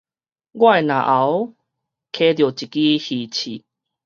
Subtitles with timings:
[0.03, 0.25] 我的嚨喉㧎著一
[2.87, 3.35] 支魚刺